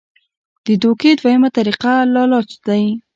[0.65, 2.81] د دوکې دویمه طريقه لالچ دے-